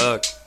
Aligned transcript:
fuck 0.00 0.39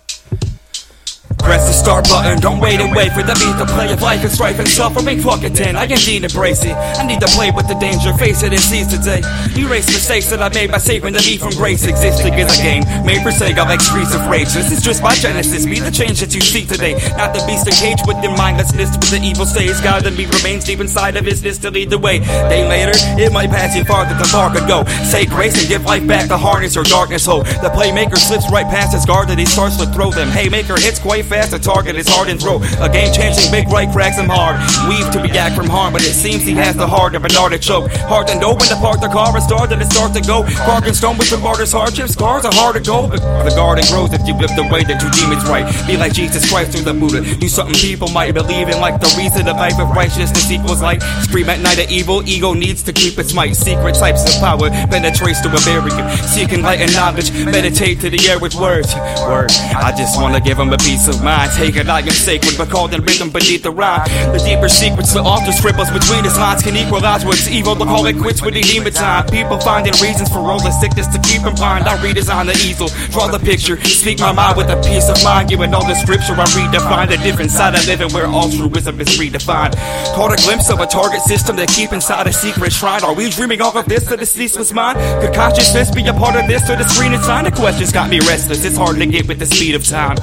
start 1.74 2.08
button. 2.08 2.40
Don't 2.40 2.60
wait 2.60 2.80
and 2.80 2.96
wait 2.96 3.12
for 3.12 3.24
the 3.24 3.34
beat 3.36 3.58
to 3.60 3.68
play. 3.74 3.92
If 3.92 4.02
life 4.02 4.24
is 4.24 4.34
strife 4.34 4.60
and 4.60 4.68
suffering, 4.68 5.20
fuck 5.20 5.44
it 5.44 5.54
then. 5.54 5.76
I 5.76 5.84
indeed 5.84 6.24
embrace 6.24 6.64
it. 6.64 6.74
I 6.74 7.06
need 7.06 7.20
to 7.20 7.28
play 7.28 7.52
with 7.52 7.68
the 7.68 7.76
danger, 7.76 8.14
face 8.14 8.44
it 8.44 8.54
and 8.54 8.62
seize 8.62 8.88
today. 8.88 9.22
Erase 9.58 9.88
mistakes 9.88 10.30
that 10.30 10.42
I 10.42 10.50
made 10.50 10.72
by 10.72 10.78
saving 10.78 11.14
the 11.14 11.20
me 11.20 11.38
from 11.38 11.52
grace. 11.52 11.86
Existing 11.86 12.34
is 12.36 12.48
a 12.48 12.62
game 12.62 12.84
made 13.06 13.22
for 13.24 13.32
sake 13.32 13.58
of 13.58 13.68
of 13.68 14.28
rage. 14.30 14.54
This 14.54 14.72
is 14.72 14.82
just 14.82 15.02
my 15.02 15.16
genesis. 15.16 15.66
Be 15.66 15.80
the 15.80 15.92
change 15.92 16.20
that 16.20 16.34
you 16.34 16.42
see 16.42 16.66
today. 16.66 16.94
Not 17.18 17.34
the 17.34 17.44
beast 17.48 17.66
caged 17.72 18.06
with 18.06 18.22
your 18.24 18.36
mindlessness, 18.38 18.92
with 18.96 19.10
the 19.10 19.20
evil 19.24 19.46
stays. 19.46 19.82
God 19.82 20.06
and 20.06 20.16
me 20.16 20.26
remains 20.26 20.66
deep 20.66 20.80
inside 20.80 21.18
of 21.18 21.26
his 21.26 21.42
to 21.60 21.72
lead 21.72 21.90
the 21.90 21.98
way. 21.98 22.20
Day 22.20 22.68
later, 22.68 22.94
it 23.20 23.32
might 23.32 23.50
pass 23.50 23.76
you 23.76 23.84
farther 23.84 24.14
than 24.14 24.26
far 24.26 24.54
could 24.54 24.68
go. 24.68 24.84
Say 25.10 25.26
grace 25.26 25.60
and 25.60 25.68
give 25.68 25.86
life 25.86 26.06
back 26.08 26.28
to 26.30 26.38
harness 26.38 26.76
your 26.76 26.84
darkness 26.84 27.26
hope. 27.26 27.46
The 27.46 27.72
playmaker 27.74 28.18
slips 28.18 28.50
right 28.52 28.66
past 28.66 28.94
his 28.94 29.06
guard 29.06 29.30
and 29.30 29.40
he 29.40 29.46
starts 29.46 29.78
to 29.78 29.86
throw 29.88 30.12
them. 30.12 30.30
Haymaker 30.30 30.80
hits 30.80 31.00
quite 31.00 31.26
fast, 31.26 31.52
the 31.52 31.60
target 31.64 31.96
is 31.96 32.08
hard 32.08 32.28
and 32.28 32.40
throw. 32.40 32.62
A 32.84 32.90
game 32.92 33.12
changing 33.14 33.50
big 33.52 33.68
right 33.70 33.90
cracks 33.90 34.20
him 34.20 34.28
hard. 34.28 34.60
Weave 34.90 35.10
to 35.16 35.20
react 35.20 35.56
from 35.56 35.68
harm, 35.68 35.94
but 35.94 36.04
it 36.04 36.14
seems 36.14 36.44
he 36.44 36.54
has 36.56 36.76
the 36.76 36.88
heart 36.88 37.16
of 37.16 37.24
an 37.24 37.36
artichoke. 37.36 37.90
Hard 38.12 38.28
know 38.44 38.52
when 38.52 38.68
to 38.68 38.76
park 38.84 39.00
the 39.00 39.08
car 39.08 39.32
and 39.32 39.44
start 39.44 39.72
and 39.72 39.82
it 39.82 39.88
starts 39.92 40.14
to 40.20 40.22
go. 40.22 40.44
Carving 40.68 40.94
stone 40.94 41.18
with 41.18 41.30
the 41.30 41.38
martyr's 41.38 41.72
hardship, 41.72 42.10
scars 42.10 42.44
are 42.44 42.54
hard 42.54 42.76
to 42.76 42.84
go. 42.84 43.08
But 43.08 43.24
the 43.48 43.56
garden 43.56 43.86
grows 43.88 44.12
if 44.12 44.28
you 44.28 44.36
live 44.36 44.52
the 44.60 44.68
way 44.68 44.84
that 44.84 45.00
you 45.00 45.10
deem 45.16 45.32
it's 45.32 45.48
right. 45.48 45.64
Be 45.88 45.96
like 45.96 46.14
Jesus 46.14 46.44
Christ 46.50 46.74
through 46.74 46.84
the 46.84 46.94
Buddha. 46.94 47.24
Do 47.24 47.48
something 47.48 47.76
people 47.76 48.10
might 48.10 48.34
believe 48.34 48.68
in, 48.68 48.80
like 48.84 49.00
the 49.00 49.12
reason 49.18 49.48
of 49.48 49.56
life 49.56 49.80
of 49.80 49.90
righteousness 49.96 50.52
equals 50.52 50.82
light. 50.82 51.02
Scream 51.24 51.50
at 51.50 51.62
night 51.62 51.80
of 51.80 51.90
evil, 51.90 52.28
ego 52.28 52.54
needs 52.54 52.84
to 52.84 52.92
keep 52.92 53.18
its 53.18 53.34
might. 53.34 53.56
Secret 53.56 53.96
types 53.96 54.28
of 54.28 54.42
power 54.42 54.70
penetrates 54.92 55.40
to 55.42 55.50
a 55.50 55.62
barrier. 55.64 56.04
Seeking 56.28 56.62
light 56.62 56.82
and 56.82 56.92
knowledge, 56.94 57.32
meditate 57.46 58.02
to 58.02 58.10
the 58.10 58.20
air 58.28 58.40
with 58.40 58.56
words. 58.56 58.94
Word. 59.24 59.52
I 59.80 59.94
just 59.96 60.20
wanna 60.20 60.42
give 60.42 60.60
him 60.60 60.74
a 60.74 60.78
peace 60.78 61.08
of 61.08 61.24
mind. 61.24 61.52
Take 61.56 61.76
it 61.76 61.86
like 61.86 62.10
sacred, 62.12 62.58
but 62.58 62.70
called 62.70 62.94
in 62.94 63.02
rhythm 63.04 63.30
beneath 63.30 63.64
the 63.64 63.72
rhyme. 63.72 64.04
The 64.34 64.42
deeper 64.44 64.70
secrets, 64.70 65.14
the 65.14 65.22
author 65.22 65.52
scribbles 65.52 65.92
between 65.92 66.24
his 66.24 66.38
lines 66.38 66.64
can 66.64 66.76
equalize 66.76 67.26
what's 67.26 67.48
evil. 67.48 67.76
To 67.76 67.86
call 67.86 68.06
it 68.06 68.18
quits 68.18 68.42
with 68.42 68.54
the 68.54 68.62
hematime. 68.62 69.30
People 69.32 69.60
finding 69.60 69.94
reasons 70.02 70.30
for 70.30 70.40
all 70.40 70.62
the 70.62 70.72
sickness 70.72 71.08
to 71.08 71.20
keep 71.22 71.46
in 71.46 71.54
mind. 71.60 71.86
I 71.86 71.98
redesign 72.02 72.48
the 72.48 72.58
easel, 72.58 72.90
draw 73.12 73.28
the 73.28 73.40
picture, 73.40 73.80
speak 73.84 74.20
my 74.20 74.32
mind 74.32 74.58
with 74.58 74.70
a 74.70 74.78
peace 74.82 75.10
of 75.10 75.22
mind. 75.24 75.50
Giving 75.50 75.74
all 75.74 75.86
the 75.86 75.96
scripture 75.96 76.34
I 76.34 76.46
redefine 76.58 77.10
the 77.10 77.18
different 77.18 77.52
side 77.52 77.76
of 77.76 77.86
living 77.88 78.12
where 78.14 78.26
altruism 78.26 79.00
is 79.00 79.10
redefined. 79.20 79.76
Caught 80.16 80.34
a 80.34 80.40
glimpse 80.44 80.70
of 80.70 80.80
a 80.80 80.88
target 80.88 81.22
system 81.22 81.56
that 81.58 81.70
keep 81.70 81.94
inside 81.94 82.28
a 82.28 82.34
secret 82.34 82.74
shrine. 82.74 83.04
Are 83.04 83.14
we 83.14 83.30
dreaming 83.30 83.62
all 83.62 83.78
of 83.78 83.86
this 83.86 84.06
to 84.08 84.18
the 84.18 84.26
ceaseless 84.26 84.74
mind? 84.74 84.98
Could 85.22 85.34
consciousness 85.34 85.92
be 85.92 86.06
a 86.08 86.14
part 86.14 86.36
of 86.36 86.48
this 86.48 86.70
or 86.70 86.76
the 86.76 86.88
screen 86.88 87.14
inside? 87.14 87.46
The 87.46 87.52
questions 87.52 87.92
got 87.92 88.10
me 88.10 88.20
restless. 88.20 88.66
It's 88.66 88.78
hard 88.78 88.98
to 88.98 89.06
get 89.06 89.28
with 89.28 89.40
the 89.40 89.46
speed 89.46 89.76
of 89.76 89.86
time. 89.86 90.18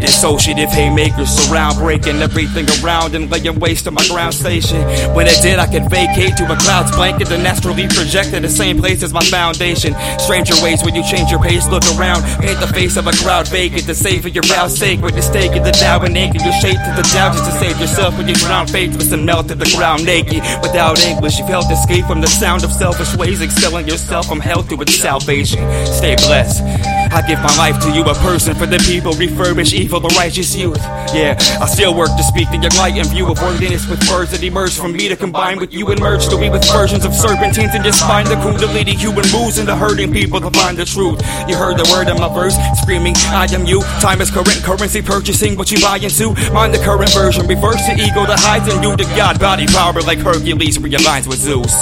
Dissociative 0.00 0.67
haymakers 0.72 1.30
surround, 1.30 1.78
breaking 1.78 2.22
everything 2.22 2.66
around 2.82 3.14
and 3.14 3.30
laying 3.30 3.58
waste 3.58 3.84
to 3.84 3.90
my 3.90 4.04
ground 4.08 4.34
station. 4.34 4.80
When 5.14 5.26
it 5.26 5.40
did, 5.42 5.58
I 5.58 5.66
could 5.66 5.90
vacate 5.90 6.36
to 6.38 6.44
a 6.44 6.56
cloud's 6.56 6.94
blanket 6.94 7.30
and 7.30 7.42
naturally 7.42 7.86
project 7.88 8.32
the 8.32 8.48
same 8.48 8.78
place 8.78 9.02
as 9.02 9.12
my 9.12 9.22
foundation. 9.22 9.94
Stranger 10.18 10.54
ways 10.62 10.82
when 10.82 10.94
you 10.94 11.02
change 11.02 11.30
your 11.30 11.40
pace, 11.40 11.68
look 11.68 11.84
around, 11.98 12.22
paint 12.40 12.60
the 12.60 12.66
face 12.68 12.96
of 12.96 13.06
a 13.06 13.12
crowd 13.12 13.48
vacant 13.48 13.84
to 13.84 13.94
save 13.94 14.22
for 14.22 14.28
your 14.28 14.44
vow 14.44 14.68
sacred. 14.68 15.14
The 15.14 15.22
stake 15.22 15.52
in 15.52 15.62
the 15.62 15.72
Tao 15.72 16.00
and 16.00 16.14
naked, 16.14 16.42
your 16.42 16.52
shape 16.60 16.78
to 16.78 16.92
the 16.96 17.06
doubt 17.12 17.34
just 17.34 17.44
to 17.50 17.52
save 17.58 17.78
yourself 17.80 18.16
when 18.16 18.28
you 18.28 18.34
drown 18.34 18.66
faithless 18.66 19.12
and 19.12 19.24
melt 19.26 19.48
to 19.48 19.54
the 19.54 19.70
ground 19.76 20.04
naked. 20.04 20.42
Without 20.62 20.98
English, 21.00 21.38
you 21.38 21.46
felt 21.46 21.70
escape 21.70 22.06
from 22.06 22.20
the 22.20 22.28
sound 22.28 22.64
of 22.64 22.72
selfish 22.72 23.14
ways, 23.16 23.42
excelling 23.42 23.86
yourself 23.86 24.26
from 24.26 24.40
hell 24.40 24.62
to 24.62 24.80
its 24.80 24.94
salvation. 24.94 25.60
Stay 25.86 26.16
blessed. 26.16 26.62
I 27.10 27.22
give 27.26 27.40
my 27.40 27.54
life 27.56 27.80
to 27.84 27.90
you, 27.90 28.02
a 28.04 28.14
person 28.14 28.54
for 28.54 28.66
the 28.66 28.78
people, 28.78 29.12
refurbish 29.12 29.72
evil, 29.72 30.00
the 30.00 30.08
righteous 30.16 30.54
youth. 30.54 30.78
Yeah, 31.14 31.36
I 31.60 31.66
still 31.66 31.94
work 31.94 32.08
to 32.16 32.22
speak 32.22 32.50
the 32.50 32.60
enlightened 32.60 33.10
view 33.10 33.30
of 33.30 33.40
worthiness 33.40 33.88
with 33.88 34.00
words 34.10 34.30
that 34.32 34.42
emerge 34.42 34.76
from 34.76 34.92
me 34.92 35.08
to 35.08 35.16
combine 35.16 35.58
with 35.58 35.72
you 35.72 35.88
and 35.88 36.00
merge 36.00 36.28
to 36.28 36.38
me 36.38 36.50
with 36.50 36.64
versions 36.70 37.04
of 37.04 37.14
serpentines 37.14 37.74
and 37.74 37.82
just 37.82 38.04
find 38.06 38.28
the 38.28 38.34
kundalini 38.36 38.92
human 38.92 39.24
moves 39.32 39.58
into 39.58 39.74
hurting 39.74 40.12
people 40.12 40.40
to 40.40 40.50
find 40.50 40.76
the 40.76 40.84
truth. 40.84 41.20
You 41.48 41.56
heard 41.56 41.78
the 41.78 41.88
word 41.90 42.08
in 42.08 42.20
my 42.20 42.28
verse, 42.32 42.56
screaming, 42.82 43.14
I 43.32 43.48
am 43.52 43.64
you. 43.64 43.80
Time 44.00 44.20
is 44.20 44.30
current 44.30 44.60
currency, 44.62 45.00
purchasing 45.00 45.56
what 45.56 45.70
you 45.70 45.80
buy 45.80 45.96
into. 45.96 46.34
Mind 46.52 46.74
the 46.74 46.82
current 46.84 47.12
version, 47.12 47.46
reverse 47.46 47.80
the 47.86 47.94
ego 47.94 48.26
that 48.26 48.38
hides 48.40 48.68
in 48.68 48.82
you 48.82 48.96
to 48.96 49.04
God, 49.16 49.40
body 49.40 49.66
power 49.66 50.00
like 50.02 50.18
Hercules 50.18 50.78
realigns 50.78 51.26
with 51.26 51.38
Zeus. 51.38 51.72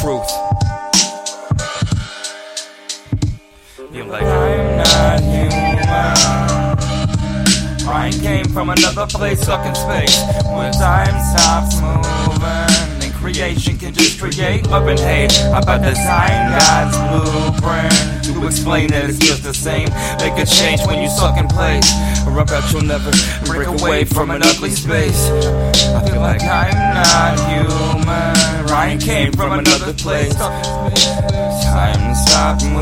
Truth. 0.00 0.41
Feel 3.92 4.06
like 4.06 4.22
I'm 4.22 4.76
not 4.78 5.20
human. 5.20 5.82
Ryan 7.86 8.20
came 8.22 8.46
from 8.46 8.70
another 8.70 9.06
place, 9.06 9.42
stuck 9.42 9.66
in 9.66 9.74
space. 9.74 10.16
When 10.46 10.72
time 10.72 11.12
stops 11.20 11.78
moving, 11.78 13.00
then 13.00 13.12
creation 13.12 13.76
can 13.76 13.92
just 13.92 14.18
create 14.18 14.66
love 14.68 14.86
and 14.86 14.98
hate. 14.98 15.38
About 15.48 15.82
design 15.82 16.56
God's 16.58 16.96
blueprint 17.04 18.24
to 18.24 18.46
explain 18.46 18.88
that 18.92 19.10
it's 19.10 19.18
just 19.18 19.42
the 19.42 19.52
same. 19.52 19.90
Make 20.24 20.38
a 20.40 20.46
change 20.46 20.80
when 20.86 21.02
you 21.02 21.10
suck 21.10 21.36
in 21.36 21.46
place, 21.48 21.92
or 22.26 22.40
I 22.40 22.44
bet 22.44 22.72
you'll 22.72 22.88
never 22.88 23.12
break 23.44 23.68
away 23.68 24.04
from 24.04 24.30
an 24.30 24.42
ugly 24.42 24.70
space. 24.70 25.28
I 25.92 26.02
feel 26.08 26.22
like 26.22 26.40
I'm 26.40 26.72
not 26.96 27.38
human. 27.44 28.64
Ryan 28.72 28.98
came 28.98 29.32
from 29.34 29.52
another 29.52 29.92
place. 29.92 30.34
Time 30.34 32.00
to 32.08 32.14
stop 32.14 32.62
moving. 32.62 32.81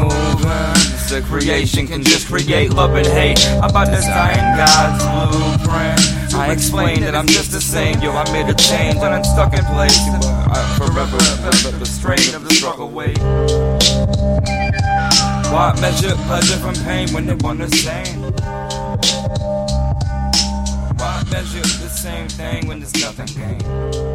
The 1.10 1.22
creation 1.22 1.88
can 1.88 2.04
just 2.04 2.28
create 2.28 2.72
love 2.72 2.94
and 2.94 3.04
hate. 3.04 3.44
About 3.58 3.88
design 3.88 4.38
God's 4.56 5.02
blueprint. 5.02 6.34
I 6.34 6.52
explain 6.52 7.00
that 7.00 7.16
I'm 7.16 7.26
just 7.26 7.50
the 7.50 7.60
same. 7.60 8.00
Yo, 8.00 8.12
I 8.12 8.22
made 8.32 8.48
a 8.48 8.54
change 8.54 8.94
and 8.98 9.12
I'm 9.12 9.24
stuck 9.24 9.52
in 9.52 9.64
place. 9.74 9.98
I'm 10.06 10.20
uh, 10.52 10.78
forever 10.78 11.18
felt 11.18 11.80
the 11.80 11.84
strain 11.84 12.32
of 12.36 12.44
the 12.44 12.54
struggle 12.54 12.88
weight. 12.88 13.18
Why 15.50 15.76
measure 15.80 16.14
pleasure 16.30 16.58
from 16.58 16.74
pain 16.84 17.12
when 17.12 17.26
they 17.26 17.34
want 17.34 17.58
the 17.58 17.68
same? 17.74 18.22
Why 20.94 21.24
measure 21.32 21.60
the 21.82 21.90
same 21.90 22.28
thing 22.28 22.68
when 22.68 22.78
there's 22.78 22.94
nothing 23.02 23.26
gained? 23.26 24.09